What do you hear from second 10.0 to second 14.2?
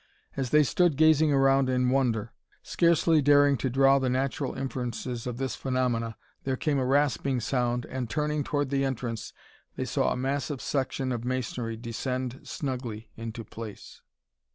a massive section of masonry descend snugly into place.